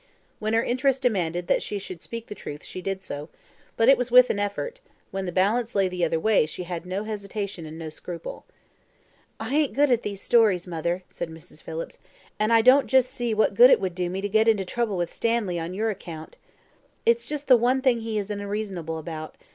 [0.39, 3.29] When her interest demanded that she should speak the truth she did so,
[3.77, 4.79] but it was with an effort;
[5.11, 8.43] when the balance lay the other way she had no hesitation and no scruple.
[9.39, 11.61] "I ain't good at these stories, mother," said Mrs.
[11.61, 11.99] Phillips,
[12.39, 14.97] "and I don't just see what good it will do me to get into trouble
[14.97, 16.35] with Stanley on your account.
[17.05, 19.35] It is just the one thing he is unreasonable about.